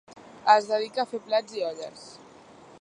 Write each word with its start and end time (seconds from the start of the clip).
Es 0.53 0.69
dedica 0.71 1.03
a 1.03 1.05
fer 1.11 1.21
plats 1.27 1.61
i 1.61 1.65
olles. 1.69 2.11